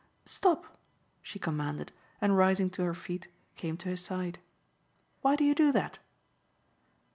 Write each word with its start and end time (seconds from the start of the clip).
"Stop," 0.25 0.79
she 1.21 1.37
commanded 1.37 1.91
and 2.21 2.35
rising 2.35 2.71
to 2.71 2.81
her 2.85 2.95
feet 2.95 3.27
came 3.55 3.77
to 3.77 3.89
his 3.89 4.01
side. 4.03 4.39
"Why 5.21 5.35
do 5.35 5.43
you 5.43 5.53
do 5.53 5.71
that?" 5.73 5.99